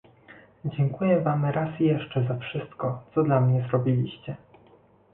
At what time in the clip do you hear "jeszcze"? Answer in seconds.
1.79-2.27